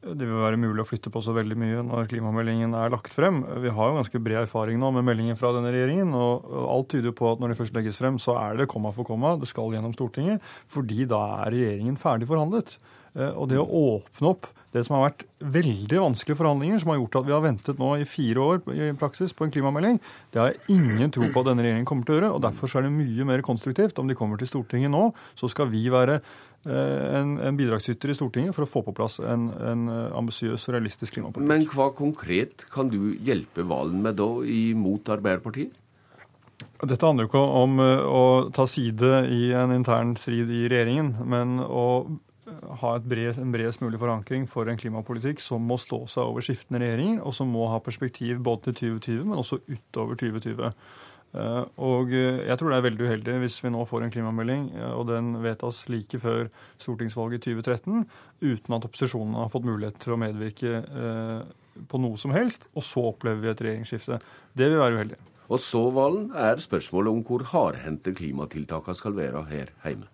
det 0.01 0.25
vil 0.25 0.39
være 0.41 0.57
mulig 0.57 0.81
å 0.81 0.87
flytte 0.89 1.11
på 1.13 1.21
så 1.21 1.35
veldig 1.35 1.53
mye 1.59 1.83
når 1.85 2.09
klimameldingen 2.09 2.73
er 2.73 2.89
lagt 2.89 3.13
frem. 3.13 3.43
Vi 3.61 3.69
har 3.69 3.91
jo 3.91 3.99
ganske 3.99 4.21
bred 4.25 4.47
erfaring 4.47 4.79
nå 4.81 4.89
med 4.95 5.05
meldingen 5.05 5.37
fra 5.37 5.51
denne 5.53 5.69
regjeringen, 5.75 6.15
og 6.17 6.49
alt 6.63 6.89
tyder 6.95 7.13
på 7.13 7.29
at 7.29 7.43
når 7.43 7.53
det 7.53 7.59
først 7.59 7.77
legges 7.77 7.99
frem, 8.01 8.17
så 8.17 8.39
er 8.41 8.57
det 8.57 8.71
komma 8.71 8.89
for 8.95 9.05
komma. 9.05 9.35
Det 9.37 9.51
skal 9.51 9.75
gjennom 9.75 9.93
Stortinget, 9.93 10.41
fordi 10.65 11.05
da 11.05 11.21
er 11.43 11.53
regjeringen 11.53 12.01
ferdig 12.01 12.31
forhandlet. 12.31 12.79
Eh, 13.17 13.33
og 13.33 13.49
det 13.51 13.59
å 13.61 13.67
åpne 13.97 14.31
opp 14.35 14.47
det 14.75 14.83
som 14.85 14.97
har 14.97 15.07
vært 15.07 15.23
veldig 15.55 16.01
vanskelige 16.03 16.39
forhandlinger, 16.41 16.81
som 16.81 16.91
har 16.91 16.99
gjort 16.99 17.19
at 17.21 17.27
vi 17.27 17.33
har 17.33 17.43
ventet 17.45 17.79
nå 17.79 17.91
i 17.97 18.07
fire 18.09 18.43
år 18.43 18.59
i 18.75 18.89
praksis 18.99 19.33
på 19.35 19.47
en 19.47 19.53
klimamelding, 19.53 19.99
det 20.33 20.41
har 20.41 20.51
jeg 20.51 20.75
ingen 20.75 21.13
tro 21.13 21.29
på 21.31 21.41
at 21.41 21.49
denne 21.49 21.63
regjeringen 21.65 21.87
kommer 21.87 22.07
til 22.07 22.17
å 22.17 22.19
gjøre. 22.19 22.33
og 22.35 22.43
Derfor 22.43 22.75
er 22.75 22.87
det 22.87 22.93
mye 22.97 23.27
mer 23.29 23.45
konstruktivt 23.47 24.01
om 24.01 24.11
de 24.11 24.17
kommer 24.17 24.41
til 24.41 24.51
Stortinget 24.51 24.93
nå. 24.93 25.07
Så 25.39 25.49
skal 25.53 25.71
vi 25.71 25.85
være 25.93 26.19
eh, 26.19 27.07
en, 27.21 27.37
en 27.47 27.57
bidragsyter 27.57 28.11
i 28.11 28.17
Stortinget 28.19 28.57
for 28.57 28.67
å 28.67 28.69
få 28.69 28.83
på 28.85 28.95
plass 28.97 29.21
en, 29.23 29.49
en 29.55 29.87
eh, 29.93 30.19
ambisiøs 30.19 30.67
og 30.67 30.77
realistisk 30.77 31.17
klimapolitikk. 31.17 31.49
Men 31.55 31.67
hva 31.73 31.89
konkret 31.95 32.67
kan 32.73 32.91
du 32.91 33.15
hjelpe 33.23 33.65
Valen 33.67 34.03
med 34.03 34.19
da 34.19 34.29
imot 34.43 35.15
Arbeiderpartiet? 35.15 35.83
Dette 36.77 37.05
handler 37.05 37.25
jo 37.25 37.29
ikke 37.29 37.41
om 37.57 37.79
å 37.81 38.23
ta 38.53 38.65
side 38.69 39.23
i 39.33 39.51
en 39.57 39.71
intern 39.73 40.15
strid 40.17 40.49
i 40.53 40.63
regjeringen, 40.69 41.11
men 41.29 41.57
å 41.61 41.85
ha 42.81 42.93
bred, 43.03 43.39
en 43.41 43.51
bredest 43.51 43.81
mulig 43.83 43.99
forankring 44.01 44.47
for 44.49 44.69
en 44.69 44.79
klimapolitikk 44.79 45.41
som 45.43 45.65
må 45.67 45.79
stå 45.81 46.03
seg 46.11 46.29
over 46.29 46.45
skiftende 46.45 46.81
regjeringer, 46.83 47.19
og 47.25 47.35
som 47.35 47.51
må 47.51 47.67
ha 47.71 47.81
perspektiv 47.83 48.39
både 48.43 48.71
til 48.71 48.97
2020, 49.01 49.27
men 49.27 49.41
også 49.41 49.59
utover 49.67 50.19
2020. 50.19 50.71
Eh, 51.35 51.63
og 51.83 52.13
eh, 52.15 52.41
jeg 52.47 52.57
tror 52.59 52.71
det 52.71 52.77
er 52.77 52.85
veldig 52.85 53.07
uheldig 53.09 53.37
hvis 53.43 53.59
vi 53.65 53.71
nå 53.73 53.83
får 53.87 54.05
en 54.05 54.13
klimamelding, 54.13 54.67
eh, 54.77 54.93
og 54.95 55.09
den 55.11 55.35
vedtas 55.43 55.83
like 55.91 56.21
før 56.23 56.47
stortingsvalget 56.79 57.49
i 57.49 57.55
2013, 57.59 58.05
uten 58.45 58.77
at 58.77 58.87
opposisjonen 58.87 59.37
har 59.41 59.51
fått 59.53 59.67
mulighet 59.67 59.99
til 60.03 60.15
å 60.15 60.21
medvirke 60.21 60.83
på 61.87 61.99
noe 62.01 62.17
som 62.17 62.33
helst, 62.33 62.65
og 62.73 62.85
så 62.85 63.03
opplever 63.11 63.43
vi 63.43 63.51
et 63.51 63.65
regjeringsskifte. 63.67 64.21
Det 64.57 64.71
vil 64.71 64.81
være 64.81 64.97
uheldig. 64.97 65.19
Og 65.47 65.61
så, 65.63 65.83
Valen, 65.95 66.31
er 66.35 66.59
spørsmålet 66.59 67.13
om 67.13 67.23
hvor 67.27 67.45
hardhendte 67.53 68.11
klimatiltakene 68.17 68.97
skal 68.97 69.15
være 69.15 69.45
her 69.51 69.71
hjemme. 69.85 70.09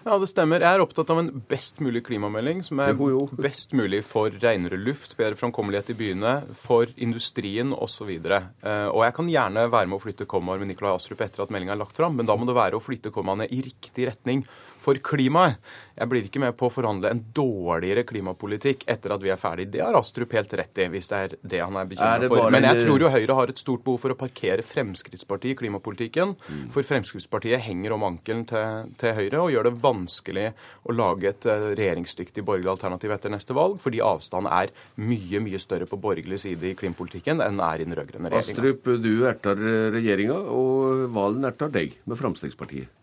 Ja, 0.00 0.16
det 0.16 0.30
stemmer. 0.30 0.62
Jeg 0.64 0.78
er 0.78 0.80
opptatt 0.80 1.10
av 1.12 1.18
en 1.20 1.28
best 1.50 1.80
mulig 1.84 2.00
klimamelding, 2.06 2.62
som 2.64 2.80
er 2.80 2.94
best 3.36 3.74
mulig 3.76 4.00
for 4.08 4.32
renere 4.42 4.78
luft, 4.80 5.12
bedre 5.18 5.36
framkommelighet 5.36 5.92
i 5.92 5.96
byene, 5.98 6.32
for 6.56 6.88
industrien 6.96 7.74
osv. 7.76 8.08
Og, 8.08 8.32
uh, 8.64 8.88
og 8.94 9.04
jeg 9.04 9.16
kan 9.18 9.28
gjerne 9.34 9.66
være 9.68 9.90
med 9.90 9.98
å 9.98 10.02
flytte 10.06 10.28
kommaer 10.30 10.62
med 10.62 10.72
Nikolai 10.72 10.94
Astrup 10.94 11.20
etter 11.26 11.44
at 11.44 11.52
meldinga 11.52 11.76
er 11.76 11.82
lagt 11.82 12.00
fram, 12.00 12.16
men 12.16 12.28
da 12.28 12.38
må 12.38 12.48
det 12.48 12.56
være 12.56 12.80
å 12.80 12.84
flytte 12.84 13.12
kommaene 13.12 13.48
i 13.52 13.60
riktig 13.66 14.08
retning 14.08 14.46
for 14.80 14.96
klimaet. 15.04 15.60
Jeg 16.00 16.08
blir 16.08 16.24
ikke 16.24 16.40
med 16.40 16.56
på 16.56 16.70
å 16.70 16.72
forhandle 16.72 17.10
en 17.12 17.20
dårligere 17.36 18.06
klimapolitikk 18.08 18.86
etter 18.88 19.12
at 19.12 19.20
vi 19.20 19.32
er 19.34 19.40
ferdig. 19.40 19.66
Det 19.74 19.82
har 19.84 19.96
Astrup 19.98 20.32
helt 20.32 20.54
rett 20.56 20.80
i, 20.80 20.86
hvis 20.94 21.10
det 21.12 21.18
er 21.18 21.34
det 21.52 21.60
han 21.60 21.76
er 21.76 21.90
bekymra 21.90 22.30
for. 22.30 22.48
Men 22.54 22.64
jeg 22.70 22.86
tror 22.86 23.04
jo 23.04 23.10
Høyre 23.12 23.36
har 23.36 23.52
et 23.52 23.60
stort 23.60 23.84
behov 23.84 24.00
for 24.00 24.14
å 24.14 24.16
parkere 24.16 24.64
Fremskrittspartiet 24.64 25.52
i 25.52 25.58
klimapolitikken. 25.60 26.32
Mm. 26.40 26.64
For 26.72 26.86
Fremskrittspartiet 26.88 27.60
henger 27.66 27.98
om 27.98 28.06
ankelen 28.08 28.46
til, 28.48 28.88
til, 29.02 29.12
Høyre 29.18 29.44
og 29.44 29.52
gjør 29.52 29.68
det 29.68 29.74
vanskelig 29.82 29.89
å 29.90 30.94
lage 30.96 31.32
et 31.32 31.48
eh, 31.48 31.66
regjeringsdyktig 31.78 32.44
borgerlig 32.46 32.72
alternativ 32.74 33.14
etter 33.16 33.34
neste 33.34 33.56
valg, 33.56 33.80
fordi 33.82 34.02
avstanden 34.04 34.52
er 34.52 34.72
mye, 35.00 35.42
mye 35.42 35.60
større 35.62 35.88
på 35.90 36.00
borgerlig 36.00 36.40
side 36.44 36.70
i 36.70 36.76
klimapolitikken 36.78 37.42
enn 37.44 37.60
er 37.64 37.82
i 37.82 37.88
den 37.88 37.98
rød-grønne 37.98 38.32
regjeringa. 38.32 38.56
Astrup, 38.56 38.94
du 39.02 39.12
erter 39.30 39.66
regjeringa, 39.96 40.40
og 40.54 41.06
Valen 41.14 41.50
erter 41.50 41.72
deg 41.74 41.98
med 42.04 42.20
Fremskrittspartiet. 42.20 42.96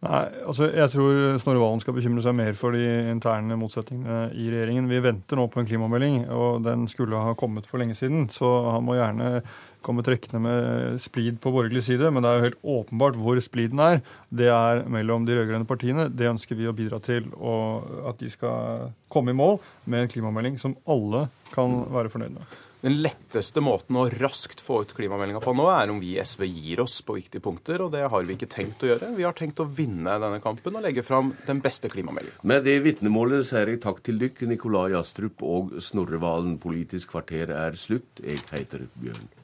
Nei, 0.00 0.20
altså 0.48 0.70
Jeg 0.72 0.88
tror 0.94 1.16
Snorre 1.42 1.60
Valen 1.60 1.80
skal 1.82 1.92
bekymre 1.92 2.22
seg 2.24 2.32
mer 2.32 2.56
for 2.56 2.72
de 2.72 2.84
interne 3.12 3.56
motsetningene 3.60 4.30
i 4.32 4.46
regjeringen. 4.48 4.88
Vi 4.88 5.02
venter 5.04 5.36
nå 5.36 5.44
på 5.52 5.60
en 5.60 5.68
klimamelding, 5.68 6.22
og 6.32 6.62
den 6.64 6.86
skulle 6.88 7.20
ha 7.20 7.34
kommet 7.36 7.68
for 7.68 7.82
lenge 7.82 7.98
siden. 7.98 8.24
Så 8.32 8.48
han 8.70 8.86
må 8.86 8.96
gjerne 8.96 9.42
komme 9.84 10.04
trekkende 10.06 10.40
med 10.44 11.00
splid 11.02 11.40
på 11.42 11.52
borgerlig 11.54 11.84
side, 11.86 12.10
men 12.12 12.24
det 12.24 12.30
er 12.30 12.38
jo 12.38 12.46
helt 12.48 12.64
åpenbart 12.76 13.18
hvor 13.20 13.42
spliden 13.44 13.82
er. 13.84 14.00
Det 14.28 14.48
er 14.52 14.84
mellom 14.92 15.26
de 15.28 15.36
rød-grønne 15.38 15.68
partiene. 15.68 16.08
Det 16.12 16.30
ønsker 16.30 16.58
vi 16.58 16.68
å 16.70 16.76
bidra 16.76 17.00
til, 17.04 17.28
og 17.36 18.08
at 18.10 18.20
de 18.22 18.32
skal 18.32 18.90
komme 19.12 19.34
i 19.34 19.38
mål 19.38 19.58
med 19.90 20.04
en 20.06 20.10
klimamelding 20.16 20.58
som 20.60 20.76
alle 20.90 21.28
kan 21.54 21.82
være 21.90 22.12
fornøyd 22.12 22.36
med. 22.38 22.58
Den 22.80 22.94
letteste 23.04 23.60
måten 23.60 23.96
å 24.00 24.06
raskt 24.08 24.62
få 24.64 24.78
ut 24.82 24.92
klimameldinga 24.96 25.42
på 25.44 25.52
nå, 25.52 25.66
er 25.68 25.90
om 25.92 25.98
vi 26.00 26.14
i 26.14 26.22
SV 26.24 26.46
gir 26.48 26.80
oss 26.80 26.94
på 27.04 27.18
viktige 27.18 27.44
punkter, 27.44 27.82
og 27.84 27.92
det 27.92 28.06
har 28.08 28.24
vi 28.24 28.38
ikke 28.38 28.48
tenkt 28.48 28.80
å 28.80 28.88
gjøre. 28.88 29.10
Vi 29.18 29.26
har 29.26 29.36
tenkt 29.36 29.60
å 29.60 29.68
vinne 29.68 30.14
denne 30.22 30.40
kampen 30.40 30.78
og 30.78 30.86
legge 30.86 31.04
fram 31.04 31.34
den 31.44 31.60
beste 31.60 31.90
klimameldingen. 31.92 32.40
Med 32.48 32.64
det 32.64 32.78
vitnemålet 32.86 33.44
sier 33.50 33.68
jeg 33.68 33.82
takk 33.84 34.00
til 34.06 34.22
dykk, 34.22 34.46
Nikolai 34.54 34.94
Astrup 34.96 35.44
og 35.44 35.76
Snorre 35.84 36.22
Valen. 36.24 36.56
Politisk 36.62 37.12
kvarter 37.12 37.52
er 37.52 37.76
slutt. 37.76 38.24
Jeg 38.24 38.40
heter 38.48 38.88
Bjørn 38.96 39.28